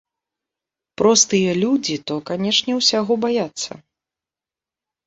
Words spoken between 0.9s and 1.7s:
Простыя